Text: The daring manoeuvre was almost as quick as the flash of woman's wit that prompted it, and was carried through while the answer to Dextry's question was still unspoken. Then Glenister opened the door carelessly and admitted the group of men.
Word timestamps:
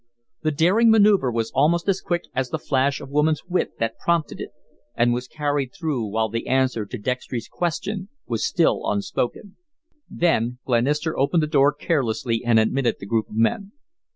The 0.41 0.49
daring 0.49 0.89
manoeuvre 0.89 1.31
was 1.31 1.51
almost 1.51 1.87
as 1.87 2.01
quick 2.01 2.23
as 2.33 2.49
the 2.49 2.57
flash 2.57 2.99
of 2.99 3.11
woman's 3.11 3.45
wit 3.45 3.77
that 3.77 3.99
prompted 3.99 4.39
it, 4.41 4.49
and 4.95 5.13
was 5.13 5.27
carried 5.27 5.75
through 5.75 6.07
while 6.07 6.27
the 6.27 6.47
answer 6.47 6.87
to 6.87 6.97
Dextry's 6.97 7.47
question 7.47 8.09
was 8.25 8.43
still 8.43 8.81
unspoken. 8.91 9.57
Then 10.09 10.57
Glenister 10.65 11.15
opened 11.19 11.43
the 11.43 11.45
door 11.45 11.71
carelessly 11.71 12.43
and 12.43 12.57
admitted 12.59 12.95
the 12.99 13.05
group 13.05 13.29
of 13.29 13.35
men. 13.35 13.73